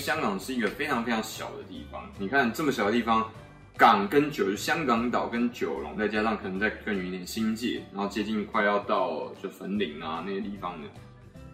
[0.00, 3.30] 香港是一个非常非常小的地方，你看这么小的地方，
[3.76, 10.88] 港跟九，香港岛跟九龙，再加上可能再更远一点新界，然后接近快要到就粉岭啊那些地方的，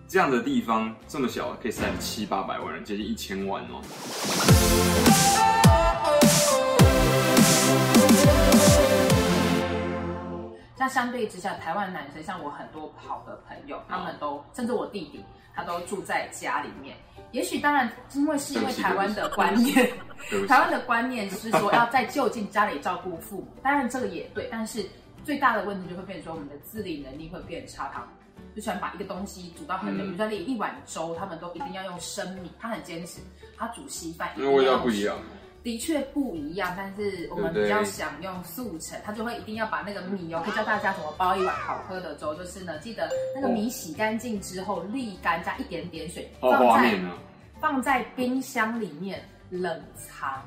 [0.06, 3.82] 这样的地方这么小，可以塞七八百万人，接近一千万哦。
[10.79, 16.96] 那相对之下，台湾男生像我很多好的朋友，他们都甚至我弟弟，他都住在家里面。
[17.32, 19.90] 也许当然，因为是因为台湾的观念，
[20.46, 23.48] 台湾的观念是说要在就近家里照顾父母。
[23.62, 24.84] 当然这个也对，但是
[25.25, 27.90] 最大的问题就会变成说，我们的自理能力会变差。
[27.93, 28.06] 他
[28.54, 32.50] 就喜欢把一个东西煮到很美，比如说一碗粥，他们都一定要用生米。
[32.58, 33.20] 他很坚持，
[33.56, 35.19] 他煮稀饭，因为味道不一样。
[35.66, 46.97] 的确不一样，但是我们比较想用速成，他就会一定要把那个米哦，可以教大家怎么煲一碗好喝的粥，就是呢，记得那个米洗干净之后沥干，加一点点水，放在
[47.61, 50.41] 放在冰箱里面冷藏。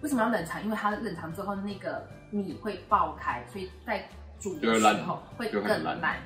[0.00, 0.62] 为什么要冷藏？
[0.62, 5.64] 因为它冷藏之后那个米会爆开，所以在煮的时候会更
[6.00, 6.22] 烂。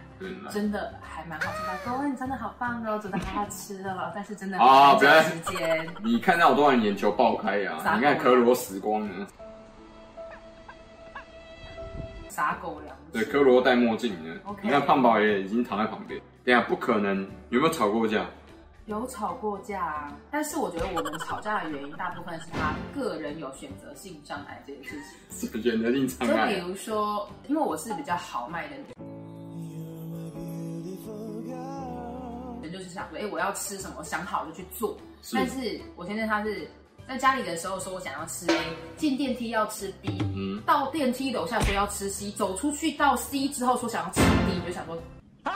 [0.50, 7.76] 真的还蛮好吃的，各位你真的好棒哦，真的好好吃哦， 但是真的啊，不要时间，你看到我多少眼球爆开呀？
[7.96, 9.26] 你看科罗死光了，
[12.28, 12.96] 撒狗粮。
[13.12, 14.40] 对，科罗戴墨镜呢？
[14.62, 16.20] 你看胖宝也已经躺在旁边。
[16.44, 18.24] 等下，不可能，有没有吵过架？
[18.86, 24.90] 有吵过架啊，但是我觉得我们吵架的原因大部分是他个人有选择性障碍这件事
[25.28, 25.50] 情。
[25.60, 26.54] 选择性障碍？
[26.54, 28.84] 就比如说，因为我是比较豪迈的女。
[32.96, 34.96] 想说，哎、欸，我要吃什么，我想好就去做。
[35.22, 36.68] 是，但是我先生他是
[37.06, 44.98] 在家里的时候说我想要吃 A，进电梯要吃 B，嗯，到电梯楼下说要吃 C，走出去到 C 之后说想要吃 D，就想说，
[45.44, 45.52] 啊，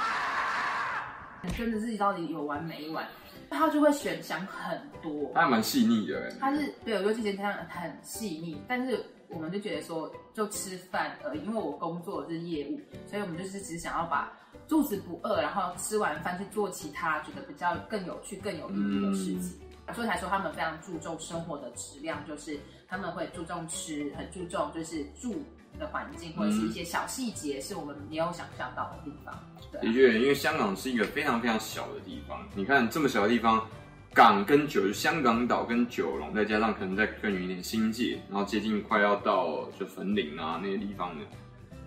[1.57, 3.07] 真的自己到底有完没完？
[3.49, 6.31] 他就会选想很多，他还蛮细腻的。
[6.39, 14.33] 他是对，我觉得之前他很细腻，但是我们就觉得说就吃饭而已，因为我工作是业务，所以我们就是只想要把。
[14.69, 19.59] 肚子不饿，然后吃完饭去做其他觉得比较更有趣、更有意义的事情。
[19.89, 22.57] 嗯、所以才说他们非常注重生活的质量，就是
[22.87, 25.43] 他们会注重吃，很注重就是住
[25.77, 29.37] 的环境或者是一些小细节，是我们没有想象到的地方。
[29.73, 33.67] 对啊、的确，因为香港是一个非常非常小的地方，你看这么小的地方，
[34.13, 41.25] 港跟九，香港岛跟九龙，再加上可能再更远一点新界，然后接近快要到就粉岭啊那些地方的。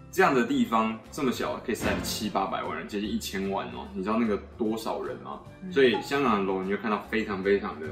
[0.10, 3.88] 这样的地方这么小，可以塞七八百万人，接近一千万哦。
[3.94, 5.40] 你知道那个多少人吗？
[5.64, 7.88] 嗯、所以香港的楼你就看到非常非常的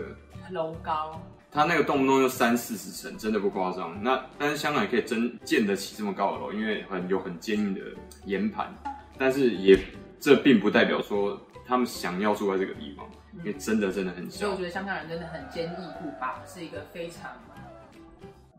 [0.51, 1.19] 楼高，
[1.51, 4.01] 它那个动不动就三四十层，真的不夸张。
[4.01, 7.81] 那但是香港也可以真建得起这么高的楼，因为很有很坚硬的
[8.25, 8.73] 岩盘。
[9.17, 9.77] 但是也
[10.19, 14.39] 这并不代表说他们想要住在这个地方，嗯、因为真的真的很小。
[14.39, 17.31] 所以我觉得香港人真的很坚毅不拔，是一个非常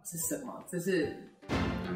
[0.05, 0.63] 是什么？
[0.69, 1.17] 这是。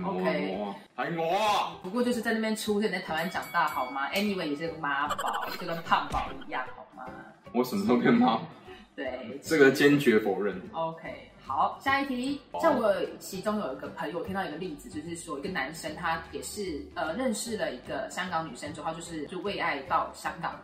[0.05, 0.59] OK，
[0.95, 1.79] 还我啊！
[1.83, 7.07] 不过就是在那边出生，在台湾长大，好吗？Anyway，也是个妈宝，就跟胖宝一样，好吗？
[7.55, 8.41] 我什么都跟妈。
[8.95, 10.61] 对，这个坚决否认。
[10.73, 12.43] OK，好，下一题。
[12.61, 20.61] 像我其中有一个朋友，我听到一个例子，就是说一个男生他也是呃认识了一个香港女生之后，就是就为爱到香港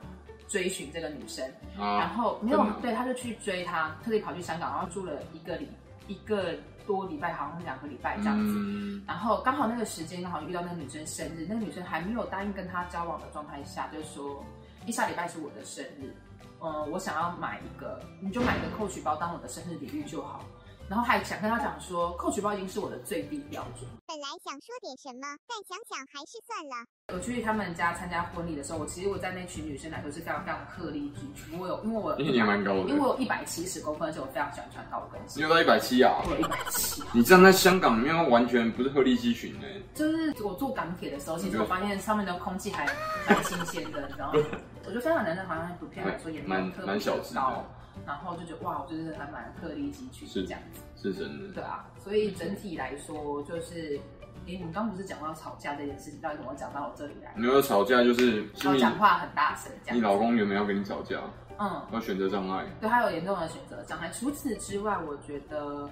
[0.52, 1.42] 追寻这个女生，
[1.78, 5.66] 啊、然后没有对，他就去追她，特地跑去香港，然后住了一个礼
[6.06, 6.54] 一个。
[6.84, 14.44] 多礼拜，好像是两个礼拜这样子，嗯、然后刚好那个时间刚好遇到那个女生生日，那个女生还没有答应跟他交往的状态下，就说，
[14.84, 16.12] 一下礼拜是我的生日，
[16.60, 20.44] 嗯，我想要买一个，你就买一个 Coach 包当我的生日礼物就好。
[20.92, 23.88] 然后还想跟他讲说，Coach 包已经是我的最低标准。
[24.06, 26.84] 本来想说点什么，但想想还是算了。
[27.14, 31.58] 我去他们家参加婚礼的时候，我其实我在那群女生来说是非常非常鹤立鸡群。
[31.58, 35.36] 我有，因为我因为你蛮高的，因为我有一百七十公分，而且我非常喜欢穿高跟鞋。
[35.36, 36.20] 你有到一百七啊？
[36.26, 37.02] 我有一百七。
[37.14, 39.80] 你这样在香港里面完全不是鹤立鸡群哎。
[39.94, 42.84] 就是我坐港铁的时候，其实我发现上面的空气还
[43.26, 44.40] 蛮新鲜的，你知道吗？
[44.84, 46.98] 我觉得香港男生好像普遍来说也蛮特别
[47.32, 47.64] 高。
[48.06, 54.00] 然后就觉得哇，我就是还蛮鹤立鸡群，是这样子，是真的，对啊，所以整体来说就是，
[54.46, 57.32] 哎，你们刚不是讲到吵架这件事情，到底怎么讲到我这里来？
[57.36, 59.96] 没有吵架，就是他讲话很大声，这样。
[59.96, 61.20] 你老公有没有跟你吵架？
[61.58, 64.10] 嗯，有选择障碍，对他有严重的选择障碍。
[64.10, 65.88] 除此之外，我觉得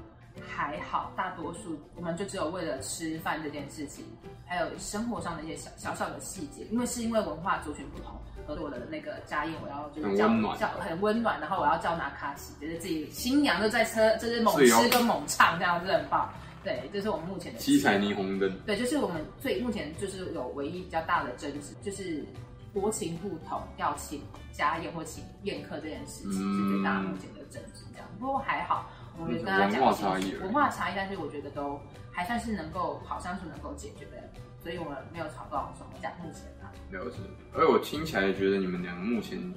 [0.49, 4.05] 还好，大多数我们就只有为了吃饭这件事情，
[4.47, 8.15] 还有生活上的一些小小小的细节，因为是因为文化族群不同。
[8.47, 16.29] 我的那个家宴，我要就是叫叫很温暖，然后我要叫拿卡西，就是自己新娘就在车，就是猛吃跟猛唱，这样子很棒。
[16.65, 18.53] 对，这、是我们目前的七彩霓虹灯。
[18.67, 22.27] 对，就是我们最目前就是有唯一比较大的争执，就是
[22.75, 28.09] 国情不同，要请家宴或请宴客这件事情是最大目前的争执这样。
[28.19, 31.81] 不过还好，我觉得跟他讲文化差异，文化差异，但是我觉得都
[32.11, 34.23] 还算是能够好相处，能够解决的，
[34.63, 35.91] 所以我们没有吵到什么。
[36.01, 37.19] 讲目前啊，了解。
[37.53, 39.53] 而我听起来觉得你们两个目前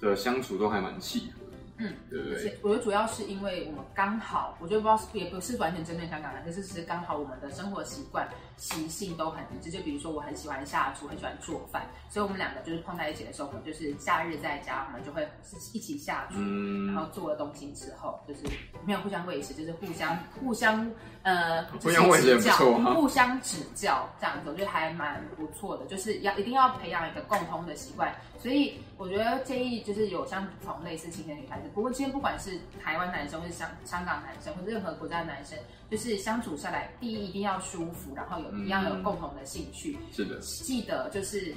[0.00, 1.43] 的相处都还蛮契合。
[1.76, 2.58] 嗯，对不对？
[2.62, 9.70] 我觉得主要是因为我们刚好，我觉得不知道是也不是完全针对香港人，可是其实刚好我们的生活习惯、习性都很一致。
[9.70, 18.42] 就比如说，我很喜欢下厨，很喜欢做饭，所以我们两个就是碰在一起的时候，我们就是假日在家，我们就会是一起下厨，嗯、然后做了东西之后，就是
[18.86, 20.88] 没有互相喂食，就是互相互相
[21.22, 25.84] 呃互相喂食也不错、啊，互相指教这样子，我觉得还蛮不错的。
[25.86, 31.70] 就是要一定要培养一个共通的习惯，所以我觉得建议就是有相同类似青年女孩子。
[31.74, 35.58] 不过今天不管是台湾男生，或是香香港男生，或者任何国家的男生，
[35.90, 39.98] 就是相处下来，第一一定要舒服，然后有一样有共同的兴趣。
[40.00, 41.52] 嗯、是的，记得就是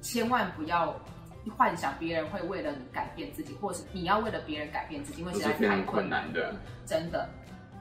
[0.00, 0.94] 千万不要
[1.56, 6.54] 幻想别人会为了你改变自己，或是你要为了别人改变自己，因为实在太困难的。
[6.86, 7.28] 真的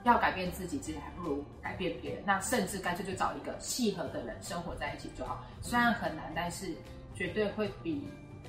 [0.03, 2.23] 要改变自己，其实还不如改变别人。
[2.25, 5.45] 那甚至干脆就找一个契合的人生活在一起就好。
[5.61, 6.73] 虽然很难，但是
[7.13, 8.07] 绝对会比。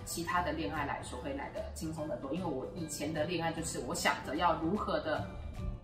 [0.08, 5.22] 其他的恋爱来说会来的轻松得多，因为我以前的恋爱就是我想着要如何的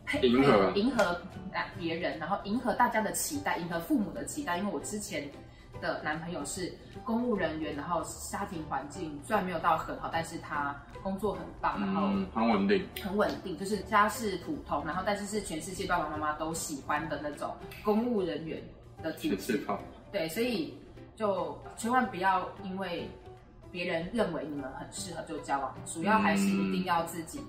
[0.06, 1.20] 配迎合迎合
[1.78, 4.56] 别人，然后迎合大家的期待，迎合父母的期待。
[4.56, 5.28] 因为我之前
[5.78, 6.72] 的男朋友是
[7.04, 17.54] 公务人员，然后家庭环境虽然没有到很好，但是他工作很棒，然后很稳定，很稳定，就是家世普通，然后但是是全世界爸爸妈妈都喜欢的那种
[17.84, 18.62] 公务人员
[19.02, 19.62] 的体质。
[20.10, 20.74] 对，所以
[21.14, 23.06] 就千万不要因为。
[23.74, 27.40] 别人认为你们很适合就交往，主要还是一定要自己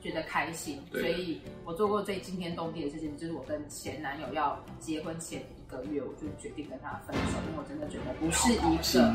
[0.00, 0.80] 觉得开心。
[0.92, 9.12] 嗯、所以我做过最惊天动地的事情，就是我跟前男友要结婚前一个月，我就决定跟他分手，因为我真的觉得不是一个，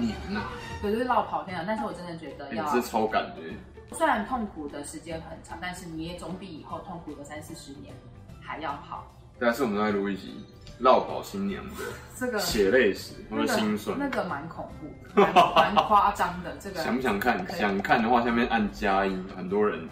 [0.82, 1.64] 对，就是闹跑天了。
[1.66, 3.54] 但是我真的觉得要，是超感觉。
[3.96, 7.96] 虽然痛苦的时间很长，但是你也总比以后痛苦个三四十年
[8.42, 9.10] 还要好。
[9.40, 10.44] 但是我们在录一集。
[10.80, 11.86] 落跑新娘的
[12.16, 15.20] 这个血泪史或者心酸，那个蛮恐怖，
[15.56, 16.56] 蛮夸张的。
[16.60, 17.44] 这个 想不想看？
[17.58, 19.18] 想看的话，下面按加一。
[19.36, 19.90] 很多人，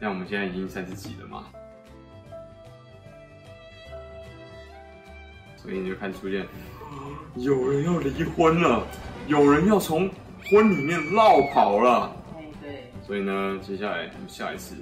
[0.00, 1.44] 像我们现在已经三十几了嘛，
[5.56, 6.44] 所以你就看出现
[7.36, 8.84] 有人要离婚了，
[9.28, 10.10] 有人要从
[10.50, 12.10] 婚里面落跑了。
[12.36, 12.92] 对对。
[13.06, 14.74] 所以呢，接下来我们下一次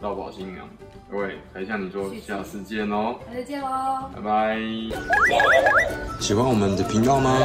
[0.00, 0.66] 落跑新娘。
[1.10, 3.68] 各位，台下你说下次见哦，下次见喽，
[4.14, 4.58] 拜拜。
[6.18, 7.36] 喜欢我们的频道吗？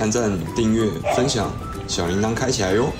[0.00, 1.50] 按赞、订阅、分享，
[1.88, 2.92] 小铃铛开起来哟。